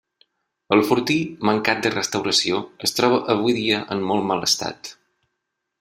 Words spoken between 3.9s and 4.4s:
en molt